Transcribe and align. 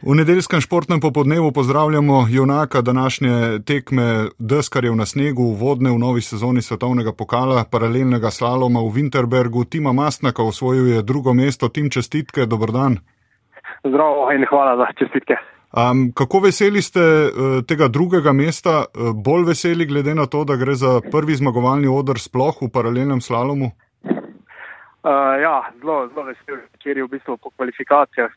V 0.00 0.14
nedeljskem 0.16 0.60
športnem 0.60 1.00
popodnevu 1.00 1.52
pozdravljamo 1.52 2.26
junaka 2.30 2.80
današnje 2.80 3.58
tekme 3.66 4.26
deskarjev 4.38 4.94
na 4.96 5.06
snegu, 5.06 5.42
vodne 5.42 5.90
v 5.90 5.98
novi 5.98 6.20
sezoni 6.20 6.62
svetovnega 6.62 7.12
pokala, 7.12 7.64
paralelnega 7.72 8.30
slaloma 8.30 8.80
v 8.80 8.94
Winterbergu. 8.96 9.64
Tima 9.64 9.92
Mastnaka 9.92 10.42
osvojil 10.42 10.86
je 10.86 11.02
drugo 11.02 11.34
mesto. 11.34 11.68
Tim 11.68 11.90
čestitke, 11.90 12.46
dober 12.46 12.72
dan. 12.72 12.96
Zdravo 13.84 14.32
in 14.32 14.46
hvala 14.48 14.76
za 14.76 14.86
čestitke. 14.98 15.36
Um, 15.76 16.12
kako 16.16 16.40
veseli 16.48 16.82
ste 16.82 17.00
uh, 17.00 17.60
tega 17.68 17.88
drugega 17.88 18.32
mesta, 18.32 18.84
uh, 18.88 19.12
bolj 19.12 19.44
veseli 19.52 19.86
glede 19.86 20.14
na 20.14 20.26
to, 20.26 20.44
da 20.44 20.56
gre 20.56 20.74
za 20.74 21.00
prvi 21.12 21.36
zmagovalni 21.36 21.88
odr 21.88 22.18
sploh 22.18 22.56
v 22.62 22.72
paralelnem 22.72 23.20
slalomu? 23.20 23.70
Uh, 25.00 25.36
ja, 25.42 25.60
zelo, 25.80 26.08
zelo 26.08 26.24
vesel, 26.24 26.64
ker 26.80 26.96
je 26.96 27.04
v 27.04 27.12
bistvu 27.12 27.36
po 27.36 27.52
kvalifikacijah 27.56 28.32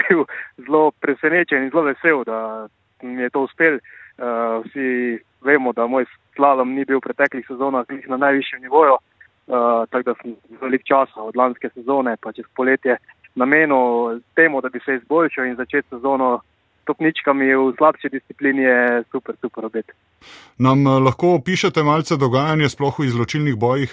bil 0.00 0.24
zelo 0.56 0.90
presenečen 1.00 1.64
in 1.64 1.70
zelo 1.70 1.82
vesel, 1.82 2.24
da 2.24 2.68
mi 3.02 3.22
je 3.22 3.30
to 3.30 3.46
uspel. 3.48 3.78
Uh, 4.16 4.64
vsi 4.64 5.18
vemo, 5.44 5.72
da 5.72 5.86
moj 5.86 6.06
slalom 6.36 6.72
ni 6.74 6.84
bil 6.84 6.98
v 6.98 7.06
preteklih 7.08 7.44
sezonah 7.48 7.84
na 8.08 8.16
najvišjem 8.16 8.62
nivoju, 8.62 8.96
uh, 8.96 9.84
tako 9.90 10.02
da 10.02 10.14
sem 10.22 10.36
velik 10.60 10.86
čas 10.88 11.12
od 11.16 11.36
lanske 11.36 11.68
sezone 11.74 12.16
pa 12.16 12.32
čez 12.32 12.48
poletje 12.56 12.96
namenil 13.34 14.20
temu, 14.34 14.60
da 14.60 14.68
bi 14.68 14.80
se 14.84 14.94
izboljšal 14.94 15.44
in 15.44 15.56
začeti 15.56 15.88
sezono 15.88 16.40
stopničkami 16.82 17.54
v 17.54 17.74
slabši 17.76 18.08
disciplini 18.08 18.62
je 18.62 19.02
super, 19.10 19.34
super 19.40 19.64
obet. 19.66 19.90
Nam 20.58 20.86
lahko 20.86 21.34
opišete 21.34 21.82
malce 21.82 22.16
dogajanje 22.16 22.68
sploh 22.68 22.98
v 22.98 23.10
izločilnih 23.10 23.56
bojih? 23.58 23.90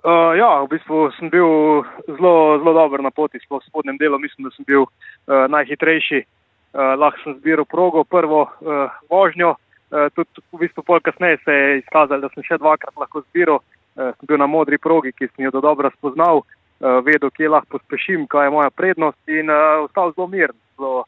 Uh, 0.00 0.32
ja, 0.32 0.64
v 0.64 0.72
bistvu 0.72 1.12
sem 1.18 1.28
bil 1.28 1.84
zelo, 2.08 2.56
zelo 2.62 2.72
dober 2.72 3.02
na 3.04 3.10
poti, 3.12 3.36
sploh 3.44 3.60
v 3.60 3.68
spodnjem 3.68 3.98
delu. 4.00 4.16
Mislim, 4.16 4.48
da 4.48 4.52
sem 4.56 4.64
bil 4.64 4.88
uh, 4.88 5.44
najhitrejši. 5.52 6.24
Uh, 6.72 6.96
lahko 6.96 7.20
sem 7.20 7.36
zbiral 7.36 7.68
progo, 7.68 8.04
prvo 8.08 8.48
uh, 8.48 8.88
vožnjo. 9.12 9.58
Uh, 9.92 10.08
tudi 10.16 10.40
v 10.56 10.62
bistvu 10.64 10.86
pol 10.88 11.04
kasneje 11.04 11.42
se 11.44 11.52
je 11.52 11.78
izkazalo, 11.82 12.24
da 12.24 12.32
sem 12.32 12.46
še 12.48 12.56
dvakrat 12.56 12.96
lahko 12.96 13.20
zbiral. 13.28 13.60
Uh, 13.92 14.16
sem 14.16 14.30
bil 14.30 14.40
na 14.40 14.48
modri 14.48 14.80
progi, 14.80 15.12
ki 15.12 15.28
sem 15.28 15.44
jo 15.44 15.52
do 15.52 15.60
dobro 15.60 15.92
spoznal, 15.98 16.40
uh, 16.40 17.04
vedel, 17.04 17.28
kje 17.36 17.52
lahko 17.52 17.76
pospešim, 17.76 18.24
kaj 18.24 18.48
je 18.48 18.56
moja 18.56 18.72
prednost 18.72 19.20
in 19.28 19.52
uh, 19.52 19.84
ostal 19.84 20.16
zelo 20.16 20.30
miren, 20.32 20.56
zelo 20.80 21.04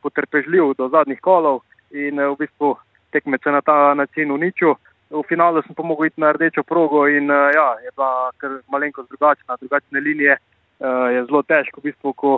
potrpežljiv 0.00 0.78
do 0.80 0.88
zadnjih 0.88 1.20
kolov 1.20 1.60
in 1.92 2.16
uh, 2.16 2.32
v 2.32 2.46
bistvu 2.46 2.72
tekmece 3.12 3.52
na 3.52 3.60
ta 3.60 3.92
način 3.92 4.32
uničil 4.32 4.78
v 5.10 5.22
finalu 5.28 5.62
sem 5.62 5.74
pa 5.74 5.82
mogel 5.82 6.06
iti 6.06 6.20
na 6.20 6.32
rdečo 6.32 6.62
progo 6.62 7.06
in 7.10 7.30
uh, 7.30 7.50
ja, 7.54 7.74
je 7.82 7.90
bila 7.96 8.30
kar 8.38 8.50
malenkost 8.70 9.10
drugačna, 9.10 9.56
drugačne 9.60 10.00
linije. 10.00 10.38
Uh, 10.80 11.10
je 11.12 11.24
zelo 11.26 11.42
težko, 11.42 11.80
v 11.80 11.90
bistvu, 11.90 12.12
ko 12.12 12.30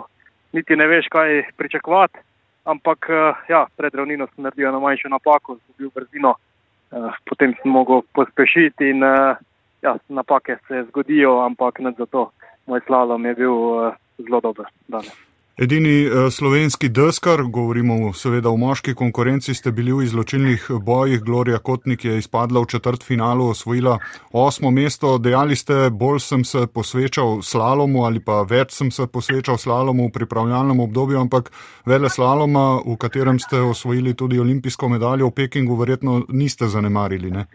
niti 0.51 0.75
ne 0.75 0.87
veš, 0.87 1.07
kaj 1.07 1.53
pričakovati. 1.57 2.19
Ampak 2.65 3.07
uh, 3.09 3.37
ja, 3.49 3.65
pred 3.77 3.95
ravnino 3.95 4.27
sem 4.33 4.43
naredil 4.43 4.71
na 4.71 4.79
manjšo 4.79 5.11
napako, 5.13 5.57
zgubil 5.63 5.93
brzino, 5.95 6.35
uh, 6.35 7.13
potem 7.29 7.53
sem 7.61 7.71
mogel 7.71 8.01
pospešiti 8.13 8.89
in 8.89 9.03
uh, 9.03 9.37
ja, 9.85 9.97
napake 10.09 10.57
se 10.67 10.83
zgodijo, 10.89 11.39
ampak 11.45 11.79
ne 11.79 11.93
zato. 11.97 12.31
Moj 12.65 12.79
slalom 12.87 13.25
je 13.25 13.35
bil 13.35 13.53
uh, 13.53 13.93
zelo 14.17 14.39
dober 14.41 14.65
danes. 14.87 15.32
Edini 15.57 16.07
uh, 16.07 16.31
slovenski 16.31 16.89
deskar, 16.89 17.43
govorimo 17.43 18.13
seveda 18.13 18.49
o 18.49 18.57
moški 18.57 18.95
konkurenci, 18.97 19.53
ste 19.53 19.71
bili 19.71 19.93
v 19.93 20.01
izločilnih 20.03 20.65
bojih. 20.81 21.19
Gloria 21.21 21.59
Kotnik 21.59 22.05
je 22.05 22.17
izpadla 22.17 22.61
v 22.61 22.65
četrt 22.71 23.03
finalu, 23.05 23.51
osvojila 23.53 23.99
osmo 24.31 24.71
mesto. 24.71 25.17
Dejali 25.17 25.55
ste, 25.55 25.91
bolj 25.91 26.19
sem 26.19 26.43
se 26.43 26.65
posvečal 26.73 27.43
slalomu 27.45 28.01
ali 28.05 28.19
pa 28.19 28.39
več 28.49 28.73
sem 28.73 28.89
se 28.91 29.05
posvečal 29.05 29.57
slalomu 29.61 30.07
v 30.07 30.13
pripravljalnem 30.15 30.79
obdobju, 30.79 31.19
ampak 31.21 31.51
vele 31.85 32.09
slaloma, 32.09 32.81
v 32.81 32.97
katerem 32.97 33.37
ste 33.39 33.61
osvojili 33.61 34.15
tudi 34.17 34.41
olimpijsko 34.41 34.89
medaljo 34.89 35.29
v 35.29 35.35
Pekingu, 35.35 35.77
verjetno 35.77 36.23
niste 36.29 36.65
zanemarili. 36.65 37.29
Ne? 37.29 37.45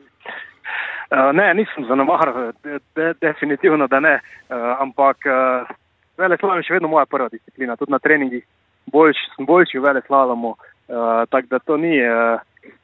Uh, 1.11 1.35
ne, 1.35 1.51
nisem 1.55 1.91
zanemaril, 1.91 2.55
de, 2.63 2.79
de, 2.95 3.11
definitivno 3.27 3.91
da 3.91 4.01
ne, 4.01 4.21
uh, 4.23 4.79
ampak. 4.87 5.27
Uh... 6.19 6.23
Vele 6.23 6.37
slalom 6.37 6.59
je 6.59 6.67
še 6.67 6.79
vedno 6.79 6.91
moja 6.91 7.07
prva 7.07 7.29
disciplina, 7.31 7.77
tudi 7.79 7.95
na 7.95 8.01
treningih 8.03 8.43
boljš, 8.93 9.21
sem 9.37 9.47
boljši 9.47 9.79
v 9.79 9.85
vele 9.85 10.03
slalomu, 10.07 10.55
uh, 10.57 11.23
tako 11.31 11.53
da 11.53 11.59
to 11.63 11.77
ni, 11.79 11.95
uh, 12.03 12.41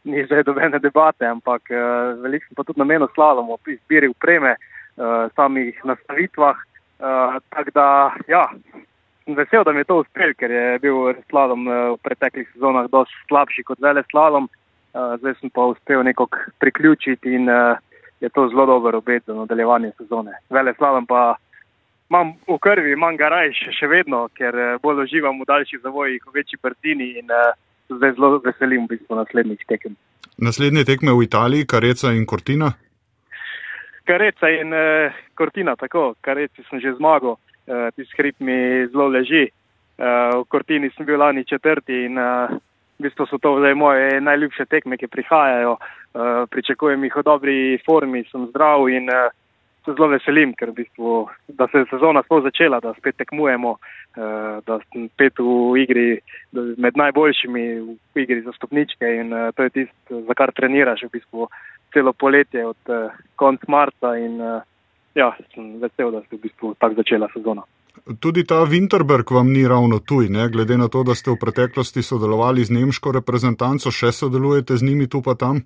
ni 0.06 0.22
zdaj 0.28 0.45
dobene 0.47 0.78
debate, 0.78 1.27
ampak 1.27 1.72
uh, 1.72 2.15
veliko 2.22 2.47
sem 2.47 2.59
pa 2.59 2.67
tudi 2.69 2.83
namenil 2.83 3.11
slalomu, 3.15 3.59
izbiri 3.67 4.11
upreme, 4.12 4.55
uh, 4.55 5.27
samih 5.34 5.81
nastavitvah, 5.89 6.61
uh, 7.03 7.39
tako 7.50 7.75
da 7.75 7.87
ja, 8.31 8.45
sem 9.25 9.39
vesel, 9.39 9.65
da 9.66 9.72
mi 9.72 9.83
je 9.83 9.91
to 9.91 10.03
uspel, 10.05 10.34
ker 10.39 10.55
je 10.55 10.66
bil 10.84 11.16
slalom 11.31 11.66
v 11.66 11.97
preteklih 12.06 12.47
sezonah 12.53 12.87
dosti 12.93 13.19
slabši 13.33 13.65
kot 13.66 13.83
vele 13.83 14.05
slalom, 14.12 14.47
uh, 14.47 15.16
zdaj 15.19 15.41
sem 15.41 15.51
pa 15.51 15.72
uspel 15.72 16.06
nekako 16.06 16.45
priključiti 16.62 17.34
in 17.34 17.51
uh, 17.51 17.81
je 18.22 18.31
to 18.31 18.47
zelo 18.53 18.66
dober 18.66 18.95
obet 19.01 19.25
za 19.27 19.34
nadaljevanje 19.34 19.91
sezone. 19.99 20.39
Vele 20.55 20.77
slalom 20.78 21.09
pa 21.09 21.34
imam 22.14 22.34
v 22.47 22.58
krvi, 22.58 22.92
imam 22.92 23.16
ga 23.16 23.28
raj 23.28 23.50
še, 23.58 23.72
še 23.75 23.91
vedno, 23.91 24.28
ker 24.38 24.54
eh, 24.54 24.75
bolj 24.82 25.04
uživam 25.04 25.41
v 25.42 25.48
daljših 25.50 25.82
zavojih, 25.82 26.22
v 26.22 26.34
večji 26.38 26.58
brzini 26.62 27.08
in 27.19 27.32
uh, 27.32 27.56
zdaj 27.91 28.14
zelo 28.14 28.38
veselim 28.44 28.86
v 28.86 28.94
bistvu 28.94 29.19
naslednjih 29.19 29.64
tekem. 29.66 29.97
Naslednje 30.38 30.84
tekme 30.86 31.14
v 31.14 31.26
Italiji, 31.26 31.66
Kareca 31.66 32.12
in 32.14 32.26
Cortina? 32.26 32.70
Kareca 34.06 34.50
in 34.53 34.70
uh, 34.70 35.16
Cortina, 35.34 35.74
tako, 35.80 36.14
Kareci 36.22 36.62
sem 36.69 36.80
že 36.80 36.94
zmagal, 37.00 37.34
uh, 37.34 37.91
ti 37.97 38.06
skrip 38.12 38.38
mi 38.38 38.86
zelo 38.92 39.10
leži. 39.10 39.48
Uh, 39.98 40.42
v 40.42 40.47
Cortini 40.50 40.91
sem 40.94 41.06
bil 41.06 41.19
lani 41.19 41.44
četrti 41.47 42.04
in 42.06 42.19
uh, 42.19 42.50
v 42.98 43.08
bistvu 43.08 43.26
so 43.26 43.38
to 43.42 43.58
zdaj 43.58 43.74
moje 43.74 44.20
najljubše 44.22 44.70
tekme, 44.70 44.98
ki 44.98 45.10
prihajajo. 45.10 45.78
Uh, 46.14 46.47
pričakujem 46.50 47.03
jih 47.08 47.16
v 47.19 47.26
dobri 47.26 47.58
formi, 47.82 48.22
sem 48.30 48.47
zdrav 48.53 48.86
in 48.91 49.10
uh, 49.10 49.34
se 49.84 49.93
zelo 49.93 50.09
veselim, 50.09 50.55
ker 50.56 50.72
v 50.72 50.81
bistvu, 50.83 51.12
da 51.49 51.69
se 51.69 51.83
je 51.83 51.91
sezona 51.91 52.22
sploh 52.25 52.43
začela, 52.45 52.81
da 52.81 52.95
spet 52.97 53.17
tekmujemo, 53.21 53.77
eh, 53.77 54.61
da 54.67 54.78
sem 54.93 55.09
spet 55.12 55.39
v 55.39 55.77
igri 55.83 56.09
med 56.53 56.97
najboljšimi 56.97 57.65
v 58.15 58.25
igri 58.25 58.41
za 58.43 58.53
stopničke 58.56 59.15
in 59.21 59.33
eh, 59.33 59.53
to 59.56 59.69
je 59.69 59.71
tisto, 59.71 60.22
za 60.28 60.34
kar 60.34 60.53
treniraš 60.56 61.06
v 61.09 61.15
bistvu 61.19 61.49
celo 61.93 62.12
poletje 62.12 62.67
od 62.67 62.81
eh, 62.89 63.12
konc 63.37 63.61
marca 63.69 64.17
in 64.17 64.41
ja, 65.15 65.31
sem 65.55 65.77
vesel, 65.81 66.11
da 66.11 66.21
se 66.21 66.33
je 66.33 66.39
v 66.39 66.43
bistvu 66.49 66.75
tako 66.81 67.03
začela 67.03 67.28
sezona. 67.34 67.62
Tudi 68.21 68.43
ta 68.45 68.65
Winterberg 68.66 69.31
vam 69.31 69.53
ni 69.53 69.62
ravno 69.69 70.01
tuj, 70.03 70.28
ne? 70.28 70.49
glede 70.49 70.77
na 70.77 70.89
to, 70.89 71.05
da 71.06 71.15
ste 71.15 71.31
v 71.31 71.39
preteklosti 71.41 72.03
sodelovali 72.03 72.65
z 72.65 72.75
nemško 72.75 73.12
reprezentanco, 73.15 73.93
še 73.95 74.11
sodelujete 74.12 74.77
z 74.77 74.83
njimi 74.83 75.06
tu 75.09 75.22
pa 75.22 75.39
tam? 75.39 75.62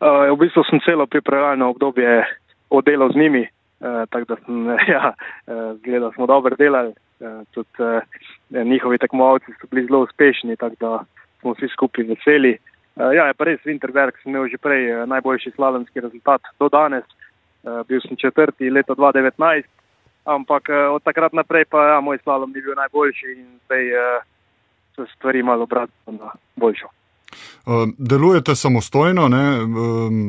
Uh, 0.00 0.32
v 0.32 0.36
bistvu 0.40 0.64
sem 0.64 0.80
celo 0.80 1.04
pripravljalno 1.06 1.68
obdobje 1.76 2.24
oddelal 2.70 3.12
z 3.12 3.16
njimi, 3.16 3.42
uh, 3.80 4.08
tako 4.10 4.24
da 4.34 4.36
sem, 4.44 4.66
ja, 4.94 5.12
uh, 5.12 5.80
gledal, 5.82 6.12
smo 6.12 6.26
dobro 6.26 6.56
delali, 6.56 6.92
uh, 7.20 7.46
tudi 7.50 7.68
uh, 7.78 8.66
njihovi 8.66 8.98
tekmovalci 8.98 9.52
so 9.60 9.66
bili 9.70 9.86
zelo 9.86 10.02
uspešni, 10.02 10.56
tako 10.56 10.76
da 10.80 11.04
smo 11.40 11.52
vsi 11.52 11.68
skupaj 11.68 12.04
veseli. 12.04 12.58
Uh, 12.96 13.14
ja, 13.14 13.26
je 13.26 13.34
pa 13.34 13.44
res, 13.44 13.60
Winterberg 13.64 14.18
sem 14.22 14.34
imel 14.34 14.48
že 14.48 14.58
prej 14.58 14.92
uh, 14.92 15.08
najboljši 15.08 15.50
slalomski 15.56 16.00
rezultat 16.00 16.42
do 16.60 16.68
danes, 16.68 17.04
uh, 17.62 17.86
bil 17.88 18.00
sem 18.00 18.16
četrti 18.16 18.70
leto 18.70 18.94
2019, 18.94 19.64
ampak 20.24 20.68
uh, 20.68 20.94
od 20.94 21.02
takrat 21.02 21.32
naprej 21.32 21.64
pa 21.64 21.86
ja, 21.94 22.00
moj 22.00 22.18
slalom 22.18 22.52
ni 22.52 22.60
bil 22.60 22.74
najboljši 22.76 23.26
in 23.36 23.46
zdaj 23.64 23.92
uh, 23.92 24.22
so 24.96 25.06
stvari 25.16 25.42
malo 25.42 25.62
obratno 25.62 26.12
na 26.12 26.30
boljšo. 26.56 26.99
Eh, 27.66 27.86
delujete 27.98 28.54
samostojno, 28.54 29.28
ne? 29.28 29.44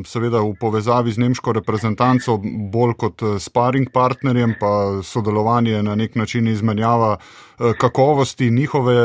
seveda 0.05 0.41
v 0.44 0.51
povezavi 0.59 1.11
z 1.11 1.22
nemško 1.23 1.53
reprezentanco, 1.55 2.35
bolj 2.73 2.94
kot 2.99 3.23
eh, 3.23 3.39
sparing 3.39 3.88
partnerjem, 3.94 4.57
pa 4.59 4.99
sodelovanje 5.03 5.83
na 5.83 5.95
nek 5.95 6.16
način 6.16 6.47
izmenjava 6.47 7.16
eh, 7.17 7.71
kakovosti 7.79 8.50
njihove 8.51 8.97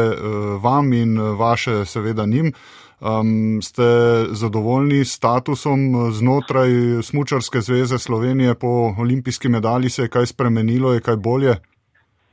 vam 0.63 0.93
in 0.93 1.19
vaše 1.39 1.85
seveda 1.85 2.27
njim. 2.27 2.53
Um, 3.01 3.63
ste 3.63 3.83
zadovoljni 4.31 5.05
s 5.05 5.13
statusom 5.13 6.11
znotraj 6.13 6.69
Smučarske 7.03 7.61
zveze 7.61 7.99
Slovenije 7.99 8.55
po 8.55 8.95
olimpijski 8.99 9.49
medalji, 9.49 9.91
se 9.91 10.03
je 10.03 10.09
kaj 10.09 10.27
spremenilo, 10.27 10.93
je 10.93 11.01
kaj 11.01 11.17
bolje? 11.17 11.55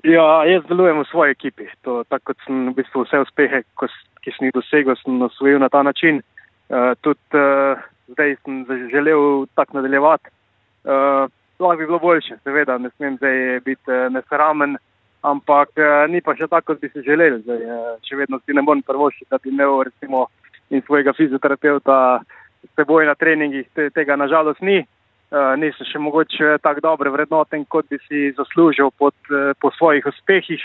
Ja, 0.03 0.43
jaz 0.43 0.63
delujem 0.67 0.99
v 0.99 1.07
svoji 1.11 1.31
ekipi. 1.31 1.67
To, 1.81 2.03
tako 2.03 2.31
kot 2.31 2.37
sem 2.45 2.69
v 2.71 2.75
bistvu 2.75 3.03
vse 3.03 3.19
uspehe, 3.23 3.63
ko, 3.79 3.87
ki 4.23 4.31
sem 4.31 4.47
jih 4.47 4.55
dosegel, 4.55 4.95
sem 5.01 5.21
osvojil 5.21 5.59
na 5.59 5.69
ta 5.69 5.83
način. 5.83 6.21
Uh, 6.71 6.93
tudi 7.01 7.37
uh, 7.37 7.79
zdaj 8.07 8.35
sem 8.43 8.65
želel 8.91 9.45
tako 9.55 9.77
nadaljevati. 9.77 10.31
Uh, 10.83 11.29
lahko 11.59 11.77
bi 11.77 11.85
bilo 11.85 11.99
boljše, 11.99 12.37
seveda, 12.43 12.77
ne 12.77 12.89
smem 12.95 13.17
zdaj 13.17 13.59
biti 13.65 13.91
uh, 13.91 14.11
nesramen, 14.13 14.77
ampak 15.21 15.69
uh, 15.77 16.11
ni 16.11 16.21
pa 16.21 16.35
še 16.35 16.47
tako, 16.47 16.73
kot 16.73 16.81
bi 16.81 16.89
si 16.91 17.03
želeli. 17.05 17.41
Zdaj, 17.43 17.61
uh, 17.67 17.91
še 18.07 18.17
vedno 18.19 18.39
si 18.43 18.55
ne 18.55 18.63
morem 18.65 18.83
prvošiti, 18.83 19.29
da 19.31 19.39
bi 19.43 19.51
imel 19.53 19.83
recimo 19.87 20.27
in 20.69 20.81
svojega 20.81 21.13
fizioterapeuta 21.13 22.19
s 22.63 22.71
seboj 22.75 23.05
na 23.05 23.15
treningih, 23.15 23.67
te, 23.75 23.89
tega 23.95 24.17
nažalost 24.19 24.61
ni. 24.61 24.81
Uh, 25.33 25.55
nisem 25.57 25.87
še 25.89 25.99
mogoče 25.99 26.57
tako 26.61 26.83
dobro 26.83 27.11
vrednoten, 27.15 27.65
kot 27.65 27.87
bi 27.89 27.97
si 28.07 28.31
zaslužil 28.37 28.91
pod, 28.97 29.15
uh, 29.31 29.55
po 29.61 29.71
svojih 29.77 30.05
uspehih, 30.11 30.61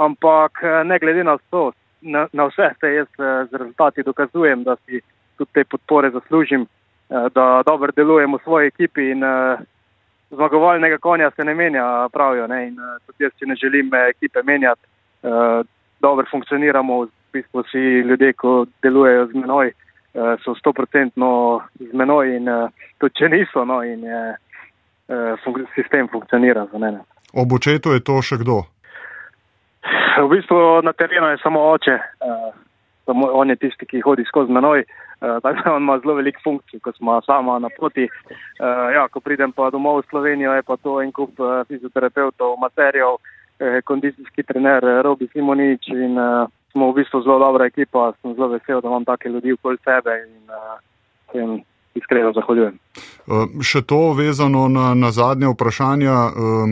ampak 0.00 0.62
uh, 0.62 0.80
ne 0.86 0.98
glede 1.02 1.26
na 1.26 1.36
to, 1.50 1.72
na, 2.00 2.26
na 2.32 2.44
vse 2.46 2.70
se 2.80 2.94
jaz 2.94 3.08
z 3.50 3.52
rezultati 3.52 4.02
dokazujem, 4.02 4.64
da 4.64 4.76
si 4.76 5.00
tudi 5.36 5.50
te 5.52 5.64
podpore 5.64 6.10
zaslužim, 6.10 6.66
da 7.08 7.62
dobro 7.66 7.92
delujem 7.96 8.34
v 8.34 8.38
svoji 8.44 8.66
ekipi 8.66 9.10
in 9.10 9.22
zmagovalnega 10.30 10.98
konja 10.98 11.30
se 11.30 11.44
ne 11.44 11.54
menja, 11.54 12.08
pravijo. 12.12 12.46
Ne? 12.46 12.68
In 12.68 12.76
tudi 13.06 13.24
jaz 13.24 13.32
si 13.38 13.46
ne 13.46 13.54
želim 13.54 13.90
ekipe 14.10 14.42
menjati, 14.42 14.82
dobro 16.00 16.26
funkcioniramo, 16.30 17.04
v 17.04 17.08
bistvu 17.32 17.62
vsi 17.62 17.78
ljudje, 18.08 18.32
ko 18.32 18.66
delujejo 18.82 19.26
z 19.26 19.34
menoj, 19.34 19.72
so 20.44 20.54
stoprocentno 20.54 21.60
z 21.80 21.92
menoj 21.92 22.36
in 22.36 22.48
tudi 22.98 23.14
če 23.14 23.28
niso, 23.28 23.64
no, 23.64 23.82
in 23.84 24.04
sistem 25.74 26.08
funkcionira 26.12 26.66
za 26.72 26.78
mene. 26.78 27.00
Ob 27.32 27.52
očetu 27.52 27.92
je 27.92 28.00
to 28.04 28.22
še 28.22 28.40
kdo? 28.40 28.62
V 30.18 30.28
bistvu 30.28 30.82
na 30.82 30.92
terenu 30.92 31.26
je 31.26 31.38
samo 31.38 31.60
oče, 31.70 31.94
uh, 31.94 32.54
samo 33.06 33.28
on 33.32 33.50
je 33.50 33.56
tisti, 33.56 33.86
ki 33.86 34.00
hodi 34.00 34.24
skozi 34.26 34.52
menoj, 34.52 34.82
uh, 34.82 35.38
tako 35.42 35.62
da 35.64 35.74
on 35.74 35.82
ima 35.82 35.98
zelo 35.98 36.14
velik 36.14 36.40
funkcij, 36.44 36.80
ko 36.80 36.92
smo 36.92 37.20
sama 37.22 37.58
na 37.58 37.68
poti. 37.78 38.08
Uh, 38.08 38.90
ja, 38.94 39.06
ko 39.08 39.20
pridem 39.20 39.52
pa 39.52 39.70
domov 39.70 40.02
v 40.02 40.06
Slovenijo, 40.10 40.52
je 40.52 40.62
pa 40.62 40.76
to 40.76 40.98
en 41.02 41.12
kup 41.12 41.38
uh, 41.40 41.62
fizioterapeutov, 41.68 42.56
materijev, 42.58 43.14
uh, 43.14 43.78
kondicijski 43.84 44.42
trener 44.42 44.82
Robi 45.06 45.28
Simonič 45.32 45.88
in 45.94 46.18
uh, 46.18 46.50
smo 46.72 46.90
v 46.90 46.98
bistvu 46.98 47.22
zelo 47.22 47.38
dobra 47.38 47.70
ekipa, 47.70 48.12
sem 48.22 48.34
zelo 48.34 48.48
vesel, 48.48 48.80
da 48.80 48.88
imam 48.88 49.04
take 49.04 49.28
ljudi 49.28 49.54
okoli 49.54 49.78
sebe 49.84 50.18
in 50.26 50.50
uh, 50.50 51.60
iskreno 51.94 52.32
zahvaljujem. 52.32 52.78
Še 53.60 53.82
to 53.84 54.14
vezano 54.16 54.68
na, 54.72 54.94
na 54.96 55.10
zadnje 55.12 55.50
vprašanja, 55.52 56.14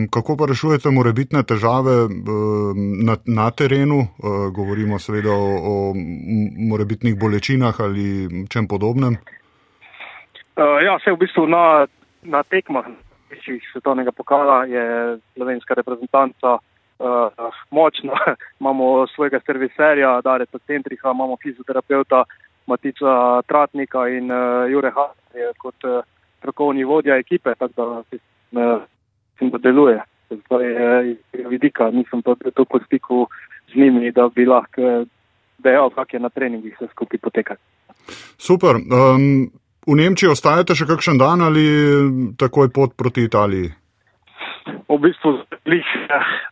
kako 0.09 0.37
pa 0.39 0.47
rešujete 0.49 0.89
morebitne 0.89 1.43
težave 1.45 2.09
na, 3.05 3.17
na 3.25 3.47
terenu, 3.53 4.07
govorimo 4.49 4.97
seveda 4.97 5.35
o, 5.37 5.51
o 5.61 5.75
morebitnih 6.71 7.13
bolečinah 7.13 7.77
ali 7.77 8.07
čem 8.49 8.65
podobnem? 8.65 9.19
Ja, 10.57 10.97
vse 10.97 11.13
v 11.13 11.21
bistvu 11.21 11.45
na, 11.45 11.85
na 12.25 12.41
tekmah 12.41 12.89
večjih 13.29 13.69
svetovnega 13.71 14.11
pokala 14.11 14.65
je 14.65 15.17
slovenska 15.33 15.73
reprezentanca 15.73 16.53
uh, 16.53 16.61
močna. 17.71 18.13
imamo 18.59 19.07
svojega 19.07 19.39
serviserja, 19.45 20.21
Dareta 20.21 20.59
Centriha, 20.59 21.11
imamo 21.11 21.37
fizioterapeuta, 21.43 22.23
Matica 22.67 23.41
Tratnika 23.47 24.07
in 24.07 24.31
uh, 24.31 24.71
Jure 24.71 24.91
Hasje 24.91 25.51
kot 25.57 25.83
uh, 25.83 26.03
strokovni 26.37 26.83
vodja 26.83 27.17
ekipe, 27.17 27.55
tako 27.59 27.73
da 27.77 28.03
se 28.09 28.19
uh, 29.49 29.61
deluje. 29.61 30.01
Zdaj 30.29 30.65
je 30.65 31.11
iz 31.11 31.45
vidika, 31.49 31.91
nisem 31.91 32.21
pa 32.21 32.35
bil 32.35 32.51
tako 32.51 32.79
v 32.79 32.85
stiku 32.85 33.27
z 33.71 33.79
njimi, 33.79 34.11
da 34.11 34.29
bi 34.35 34.45
lahko 34.45 35.05
dejal, 35.57 35.89
kak 35.89 36.13
je 36.13 36.19
na 36.19 36.29
treningih 36.29 36.75
vse 36.75 36.87
skupaj 36.91 37.19
potekati. 37.19 37.61
Super. 38.37 38.75
Um, 38.75 39.49
v 39.87 39.95
Nemčiji 39.95 40.31
ostajate 40.31 40.75
še 40.75 40.87
kakšen 40.87 41.19
dan 41.19 41.41
ali 41.41 41.65
takoj 42.39 42.71
pot 42.75 42.95
proti 42.99 43.23
Italiji? 43.27 43.71
V 44.87 44.97
bistvu 44.99 45.31
jih 45.67 45.87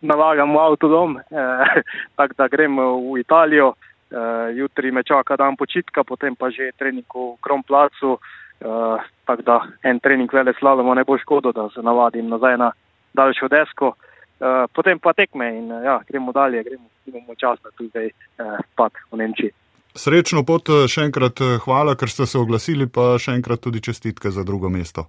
nalagam 0.03 0.55
v 0.55 0.59
avtodom, 0.59 1.19
eh, 1.19 1.81
tako 2.19 2.33
da 2.37 2.47
grem 2.47 2.79
v 2.79 3.19
Italijo. 3.19 3.75
Uh, 4.15 4.53
jutri 4.53 4.91
me 4.93 5.01
čaka 5.03 5.35
dan 5.35 5.57
počitka, 5.57 6.05
potem 6.05 6.35
pa 6.37 6.47
že 6.53 6.71
trening 6.77 7.09
v 7.09 7.35
Kromplacu. 7.41 8.21
Uh, 8.61 9.01
tako 9.25 9.41
da 9.41 9.59
en 9.83 9.99
trening 9.99 10.31
vele 10.33 10.53
slaloma 10.59 10.95
ne 10.95 11.03
bo 11.03 11.17
škodo, 11.17 11.51
da 11.51 11.69
se 11.73 11.81
navadim 11.83 12.29
nazaj 12.29 12.57
na 12.57 12.71
daljšo 13.13 13.47
desko. 13.51 13.93
Uh, 14.39 14.65
potem 14.73 14.99
pa 14.99 15.13
tekme 15.13 15.49
in 15.57 15.71
uh, 15.71 15.83
ja, 15.83 15.99
gremo 16.07 16.31
dalje, 16.31 16.63
gremo, 16.63 16.87
imamo 17.05 17.35
čas, 17.35 17.59
da 17.63 17.71
tudi 17.77 17.89
zdaj 17.89 18.09
uh, 18.09 18.57
pad 18.75 18.91
v 19.11 19.17
Nemčiji. 19.17 19.51
Srečno 19.95 20.43
pot, 20.43 20.67
še 20.91 21.05
enkrat 21.07 21.39
hvala, 21.63 21.95
ker 21.95 22.11
ste 22.11 22.27
se 22.27 22.39
oglasili, 22.39 22.87
pa 22.87 23.15
še 23.19 23.31
enkrat 23.37 23.63
tudi 23.63 23.79
čestitke 23.79 24.31
za 24.31 24.43
drugo 24.43 24.69
mesto. 24.69 25.07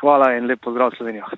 Hvala 0.00 0.32
in 0.34 0.50
lep 0.50 0.62
pozdrav 0.64 0.90
Slovenijo. 0.96 1.30